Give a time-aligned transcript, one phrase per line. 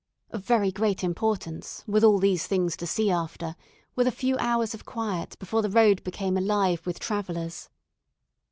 [0.31, 3.55] Of very great importance, with all these things to see after,
[3.95, 7.69] were the few hours of quiet before the road became alive with travellers.